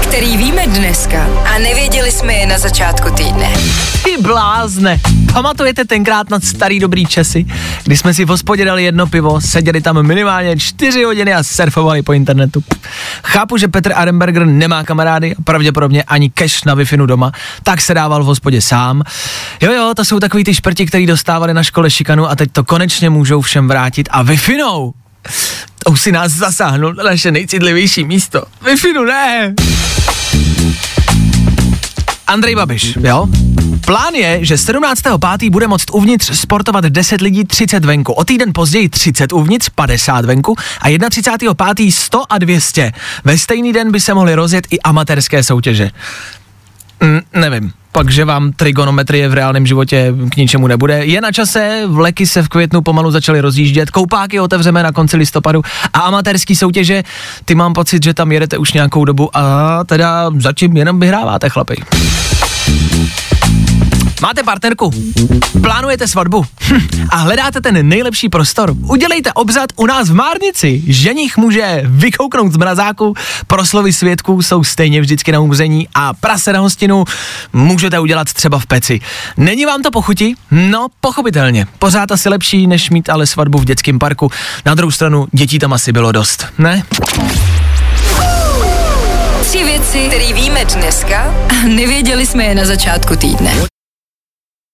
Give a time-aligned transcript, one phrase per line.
[0.00, 3.52] který víme dneska a nevěděli jsme je na začátku týdne.
[4.04, 5.00] Ty blázne.
[5.32, 7.46] Pamatujete tenkrát na starý dobrý časy,
[7.84, 12.02] kdy jsme si v hospodě dali jedno pivo, seděli tam minimálně čtyři hodiny a surfovali
[12.02, 12.64] po internetu.
[13.24, 17.94] Chápu, že Petr Arenberger nemá kamarády a pravděpodobně ani cash na wi doma, tak se
[17.94, 19.02] dával v hospodě sám.
[19.60, 22.64] Jo, jo, to jsou takový ty šprti, který dostávali na škole šikanu a teď to
[22.64, 24.36] konečně můžou všem vrátit a wi
[25.84, 28.42] to už si nás zasáhnul na naše nejcitlivější místo.
[28.62, 29.54] wi ne!
[32.26, 33.26] Andrej Babiš, jo?
[33.86, 35.50] Plán je, že 17.5.
[35.50, 40.56] bude moct uvnitř sportovat 10 lidí 30 venku, o týden později 30 uvnitř, 50 venku
[40.80, 41.92] a 31.5.
[41.92, 42.92] 100 a 200.
[43.24, 45.90] Ve stejný den by se mohly rozjet i amatérské soutěže.
[47.00, 51.04] Mm, nevím pak, že vám trigonometrie v reálném životě k ničemu nebude.
[51.04, 55.62] Je na čase, vleky se v květnu pomalu začaly rozjíždět, koupáky otevřeme na konci listopadu
[55.92, 57.02] a amatérský soutěže,
[57.44, 61.76] ty mám pocit, že tam jedete už nějakou dobu a teda zatím jenom vyhráváte chlapi.
[64.24, 64.90] Máte partnerku?
[65.60, 66.46] Plánujete svatbu?
[66.60, 67.06] Hm.
[67.08, 68.74] A hledáte ten nejlepší prostor?
[68.80, 70.82] Udělejte obřad u nás v Márnici.
[70.86, 73.14] Ženich může vykouknout z mrazáku,
[73.46, 77.04] proslovy svědků jsou stejně vždycky na umření a prase na hostinu
[77.52, 79.00] můžete udělat třeba v peci.
[79.36, 80.34] Není vám to pochutí?
[80.50, 81.66] No, pochopitelně.
[81.78, 84.30] Pořád asi lepší, než mít ale svatbu v dětském parku.
[84.64, 86.82] Na druhou stranu, dětí tam asi bylo dost, ne?
[89.42, 93.73] Tři věci, které víme dneska a nevěděli jsme je na začátku týdne.